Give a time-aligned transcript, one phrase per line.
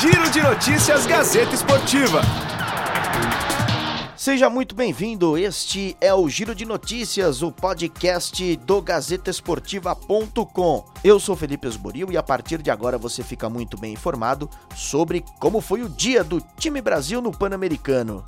[0.00, 2.22] Giro de Notícias Gazeta Esportiva.
[4.16, 5.36] Seja muito bem-vindo.
[5.36, 10.86] Este é o Giro de Notícias, o podcast do GazetaEsportiva.com.
[11.04, 15.22] Eu sou Felipe Esboril e a partir de agora você fica muito bem informado sobre
[15.38, 18.24] como foi o dia do time Brasil no Pan-Americano.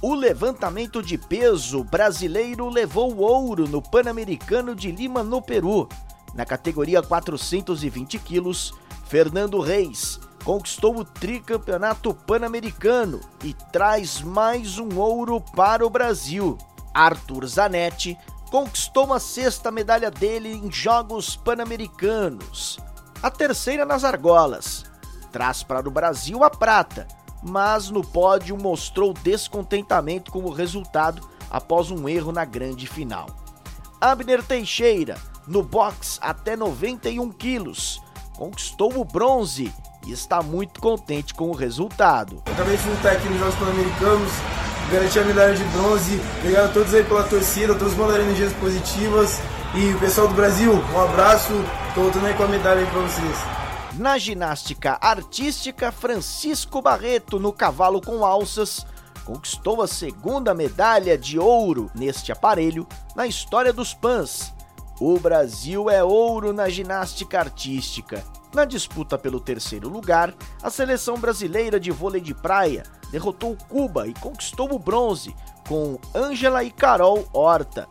[0.00, 5.86] O levantamento de peso brasileiro levou ouro no Pan-Americano de Lima, no Peru.
[6.34, 8.72] Na categoria 420 quilos,
[9.10, 16.56] Fernando Reis conquistou o tricampeonato pan-americano e traz mais um ouro para o Brasil.
[16.94, 18.16] Arthur Zanetti
[18.52, 22.78] conquistou uma sexta medalha dele em Jogos Pan-Americanos,
[23.20, 24.84] a terceira nas argolas.
[25.32, 27.08] Traz para o Brasil a prata,
[27.42, 33.26] mas no pódio mostrou descontentamento com o resultado após um erro na grande final.
[34.00, 38.00] Abner Teixeira, no box até 91 quilos,
[38.36, 39.72] conquistou o bronze
[40.06, 42.42] e está muito contente com o resultado.
[42.46, 44.32] acabei de lutar aqui nos Jogos Pan-Americanos,
[44.90, 46.20] garanti a medalha de bronze.
[46.38, 49.38] Obrigado a todos aí pela torcida, todos mandaram energias positivas.
[49.74, 51.52] E o pessoal do Brasil, um abraço.
[51.94, 53.38] Tô voltando aí com a medalha aí pra vocês.
[53.94, 58.84] Na ginástica artística, Francisco Barreto, no cavalo com alças,
[59.24, 64.52] conquistou a segunda medalha de ouro neste aparelho na história dos PANs.
[65.00, 68.22] O Brasil é ouro na ginástica artística.
[68.52, 74.12] Na disputa pelo terceiro lugar, a seleção brasileira de vôlei de praia derrotou Cuba e
[74.12, 75.34] conquistou o bronze
[75.66, 77.88] com Ângela e Carol Horta.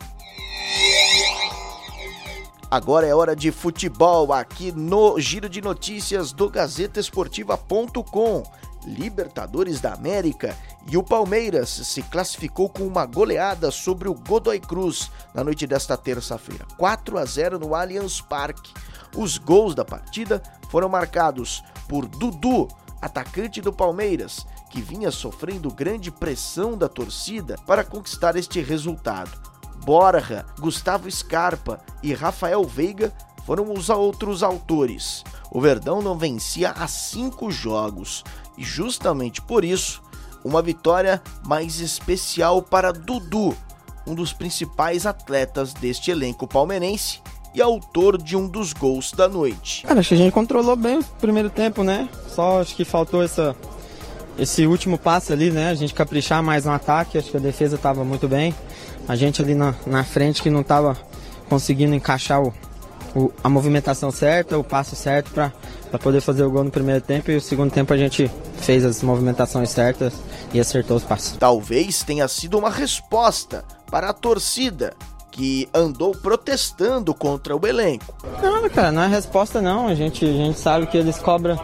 [2.70, 8.44] Agora é hora de futebol aqui no Giro de Notícias do GazetaEsportiva.com.
[8.86, 10.56] Libertadores da América
[10.90, 15.96] e o Palmeiras se classificou com uma goleada sobre o Godoy Cruz na noite desta
[15.96, 18.72] terça-feira, 4 a 0 no Allianz Parque.
[19.16, 22.68] Os gols da partida foram marcados por Dudu,
[23.02, 29.30] atacante do Palmeiras, que vinha sofrendo grande pressão da torcida para conquistar este resultado.
[29.84, 33.12] Borja, Gustavo Scarpa e Rafael Veiga
[33.44, 35.24] foram os outros autores.
[35.50, 38.22] O Verdão não vencia há cinco jogos
[38.60, 40.02] e, justamente por isso,
[40.44, 43.56] uma vitória mais especial para Dudu,
[44.06, 47.20] um dos principais atletas deste elenco palmeirense
[47.54, 49.86] e autor de um dos gols da noite.
[49.86, 52.08] Cara, acho que a gente controlou bem o primeiro tempo, né?
[52.28, 53.56] Só acho que faltou essa,
[54.38, 55.70] esse último passe ali, né?
[55.70, 58.54] A gente caprichar mais no ataque, acho que a defesa estava muito bem.
[59.08, 60.96] A gente ali na, na frente que não estava
[61.48, 62.54] conseguindo encaixar o,
[63.16, 65.52] o, a movimentação certa, o passo certo para
[65.98, 69.02] poder fazer o gol no primeiro tempo e o segundo tempo a gente fez as
[69.02, 70.14] movimentações certas
[70.52, 71.36] e acertou os passos.
[71.38, 74.94] Talvez tenha sido uma resposta para a torcida
[75.30, 78.14] que andou protestando contra o elenco.
[78.42, 79.88] Não, cara, não é resposta não.
[79.88, 81.58] A gente, a gente sabe que eles cobram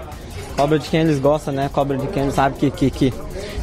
[0.57, 1.69] cobra de quem eles gostam, né?
[1.73, 3.15] Cobra de quem sabe que, que, que,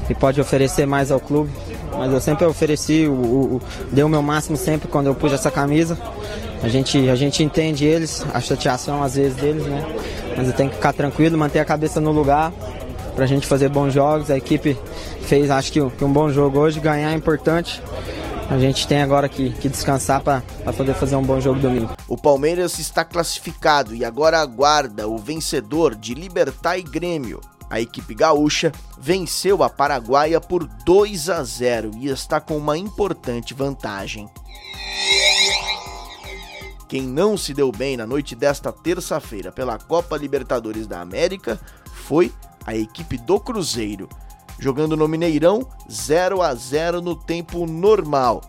[0.07, 1.51] que pode oferecer mais ao clube.
[1.97, 5.49] Mas eu sempre ofereci, o, o, dei o meu máximo sempre quando eu pus essa
[5.49, 5.97] camisa.
[6.61, 9.83] A gente, a gente entende eles, a chateação às vezes deles, né?
[10.35, 12.51] Mas eu tenho que ficar tranquilo, manter a cabeça no lugar
[13.15, 14.29] para a gente fazer bons jogos.
[14.31, 14.77] A equipe
[15.21, 16.79] fez, acho que, um bom jogo hoje.
[16.79, 17.81] Ganhar é importante.
[18.49, 20.43] A gente tem agora que, que descansar para
[20.75, 21.89] poder fazer um bom jogo domingo.
[22.07, 27.39] O Palmeiras está classificado e agora aguarda o vencedor de Libertar e Grêmio.
[27.69, 33.53] A equipe gaúcha venceu a Paraguaia por 2 a 0 e está com uma importante
[33.53, 34.29] vantagem.
[36.93, 41.59] Quem não se deu bem na noite desta terça-feira pela Copa Libertadores da América
[41.91, 42.31] foi
[42.67, 44.07] a equipe do Cruzeiro,
[44.59, 48.41] jogando no Mineirão 0 a 0 no tempo normal.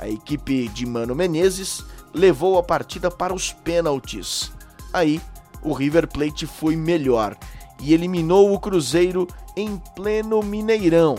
[0.00, 4.50] A equipe de Mano Menezes levou a partida para os pênaltis.
[4.92, 5.20] Aí,
[5.62, 7.36] o River Plate foi melhor
[7.80, 11.14] e eliminou o Cruzeiro em pleno Mineirão,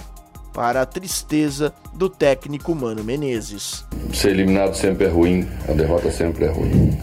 [0.57, 3.85] para a tristeza do técnico Mano Menezes.
[4.11, 6.97] Ser eliminado sempre é ruim, a derrota sempre é ruim.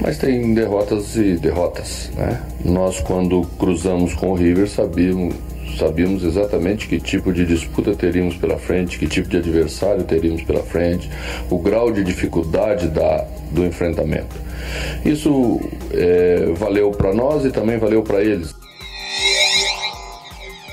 [0.00, 2.40] Mas tem derrotas e derrotas, né?
[2.64, 5.34] Nós quando cruzamos com o River sabíamos
[5.78, 10.62] sabíamos exatamente que tipo de disputa teríamos pela frente, que tipo de adversário teríamos pela
[10.62, 11.10] frente,
[11.50, 14.34] o grau de dificuldade da, do enfrentamento.
[15.04, 15.60] Isso
[15.92, 18.59] é, valeu para nós e também valeu para eles.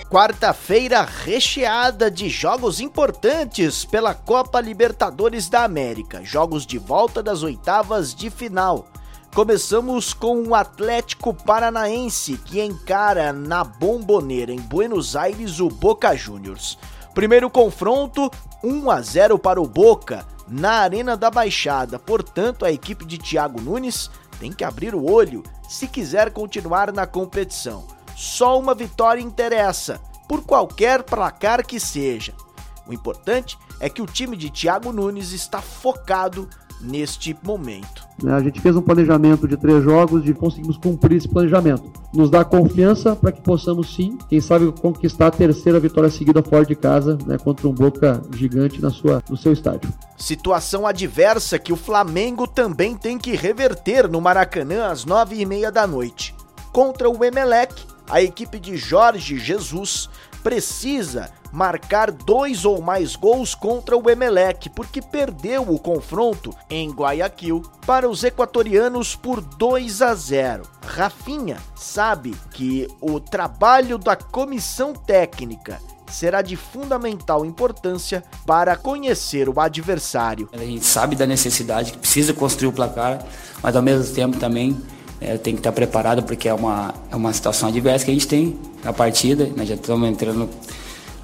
[0.09, 8.15] Quarta-feira recheada de jogos importantes pela Copa Libertadores da América, jogos de volta das oitavas
[8.15, 8.87] de final.
[9.35, 16.79] Começamos com o Atlético Paranaense, que encara na Bomboneira, em Buenos Aires, o Boca Juniors.
[17.13, 18.31] Primeiro confronto,
[18.63, 21.99] 1 a 0 para o Boca, na Arena da Baixada.
[21.99, 27.05] Portanto, a equipe de Thiago Nunes tem que abrir o olho se quiser continuar na
[27.05, 27.96] competição.
[28.17, 32.33] Só uma vitória interessa, por qualquer placar que seja.
[32.87, 36.49] O importante é que o time de Thiago Nunes está focado
[36.81, 38.07] neste momento.
[38.23, 41.91] Né, a gente fez um planejamento de três jogos e conseguimos cumprir esse planejamento.
[42.11, 46.65] Nos dá confiança para que possamos sim, quem sabe, conquistar a terceira vitória seguida fora
[46.65, 49.93] de casa né, contra um Boca gigante na sua, no seu estádio.
[50.17, 55.71] Situação adversa que o Flamengo também tem que reverter no Maracanã às nove e meia
[55.71, 56.33] da noite.
[56.71, 60.09] Contra o Emelec, a equipe de Jorge Jesus
[60.43, 67.61] precisa marcar dois ou mais gols contra o Emelec, porque perdeu o confronto em Guayaquil
[67.85, 70.63] para os equatorianos por 2 a 0.
[70.85, 75.79] Rafinha sabe que o trabalho da comissão técnica
[76.09, 80.49] será de fundamental importância para conhecer o adversário.
[80.53, 83.25] A gente sabe da necessidade que precisa construir o placar,
[83.61, 84.81] mas ao mesmo tempo também
[85.19, 88.27] é, tem que estar preparado porque é uma, é uma situação adversa que a gente
[88.27, 89.65] tem na partida, nós né?
[89.65, 90.49] já estamos entrando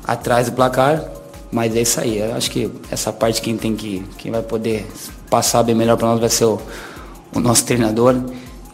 [0.06, 1.04] atrás do placar,
[1.52, 2.18] mas é isso aí.
[2.18, 4.88] Eu acho que essa parte quem tem que, quem vai poder
[5.30, 6.60] passar bem melhor para nós vai ser o,
[7.34, 8.16] o, nosso treinador.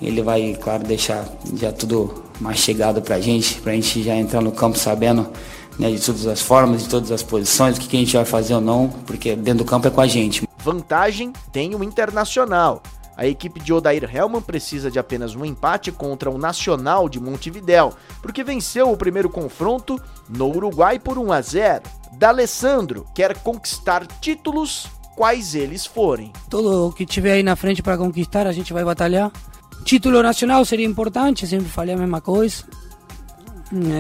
[0.02, 1.26] Ele vai, claro, deixar
[1.56, 5.28] já tudo mais chegado para a gente, para a gente já entrar no campo sabendo
[5.78, 8.26] né, de todas as formas, de todas as posições, o que, que a gente vai
[8.26, 10.48] fazer ou não, porque dentro do campo é com a gente.
[10.64, 12.82] Vantagem tem o Internacional.
[13.20, 17.94] A equipe de Odair Helman precisa de apenas um empate contra o Nacional de Montevidéu,
[18.22, 21.84] porque venceu o primeiro confronto no Uruguai por 1 a 0.
[22.14, 24.88] D'Alessandro quer conquistar títulos,
[25.18, 26.32] quais eles forem.
[26.50, 29.30] Todo o que tiver aí na frente para conquistar, a gente vai batalhar.
[29.84, 32.64] Título nacional seria importante, sempre falei a mesma coisa.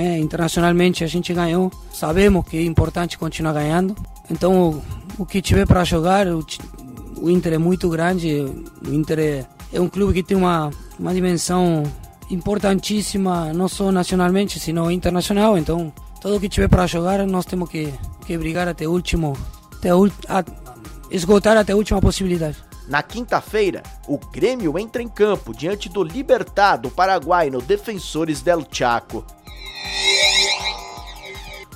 [0.01, 3.97] É, internacionalmente a gente ganhou, sabemos que é importante continuar ganhando.
[4.31, 4.69] Então
[5.17, 6.41] o, o que tiver para jogar, o,
[7.21, 8.45] o Inter é muito grande,
[8.85, 11.83] o Inter é, é um clube que tem uma, uma dimensão
[12.29, 15.57] importantíssima, não só nacionalmente, sino internacional.
[15.57, 17.93] Então, tudo que tiver para jogar, nós temos que,
[18.25, 19.37] que brigar até o último,
[19.77, 20.43] até a,
[21.09, 22.57] esgotar até a última possibilidade.
[22.87, 28.65] Na quinta-feira, o Grêmio entra em campo diante do Libertad do Paraguai no Defensores del
[28.71, 29.23] Chaco.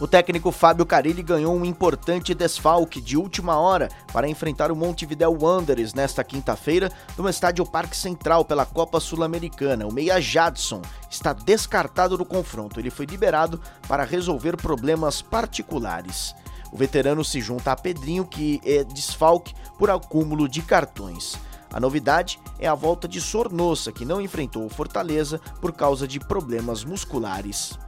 [0.04, 5.32] O técnico Fábio Carilli ganhou um importante desfalque de última hora para enfrentar o Montevideo
[5.32, 9.88] Wanderers nesta quinta-feira no estádio Parque Central pela Copa Sul-Americana.
[9.88, 12.82] O meia Jadson está descartado do confronto.
[12.82, 16.36] Ele foi liberado para resolver problemas particulares.
[16.70, 21.40] O veterano se junta a Pedrinho, que é desfalque por acúmulo de cartões.
[21.72, 26.20] A novidade é a volta de Sornosa, que não enfrentou o Fortaleza por causa de
[26.20, 27.80] problemas musculares.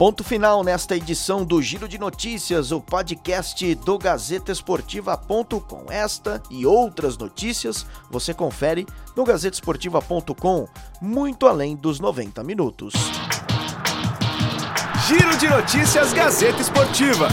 [0.00, 5.92] Ponto final nesta edição do Giro de Notícias, o podcast do GazetaEsportiva.com.
[5.92, 10.66] Esta e outras notícias você confere no GazetaEsportiva.com,
[11.02, 12.94] muito além dos 90 minutos.
[15.06, 17.28] Giro de Notícias Gazeta Esportiva.